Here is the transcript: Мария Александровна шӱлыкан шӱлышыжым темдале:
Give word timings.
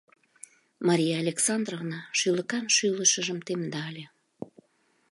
Мария 0.87 1.15
Александровна 1.23 1.99
шӱлыкан 2.19 2.65
шӱлышыжым 2.75 3.39
темдале: 3.47 4.05